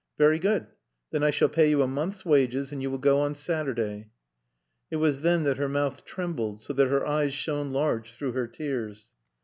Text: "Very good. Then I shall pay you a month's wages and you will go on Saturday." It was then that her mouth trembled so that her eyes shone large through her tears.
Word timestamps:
"Very 0.17 0.39
good. 0.39 0.65
Then 1.11 1.21
I 1.21 1.29
shall 1.29 1.47
pay 1.47 1.69
you 1.69 1.83
a 1.83 1.87
month's 1.87 2.25
wages 2.25 2.71
and 2.71 2.81
you 2.81 2.89
will 2.89 2.97
go 2.97 3.19
on 3.19 3.35
Saturday." 3.35 4.09
It 4.89 4.95
was 4.95 5.21
then 5.21 5.43
that 5.43 5.57
her 5.59 5.69
mouth 5.69 6.05
trembled 6.05 6.59
so 6.59 6.73
that 6.73 6.87
her 6.87 7.05
eyes 7.05 7.35
shone 7.35 7.71
large 7.71 8.13
through 8.15 8.31
her 8.31 8.47
tears. 8.47 9.11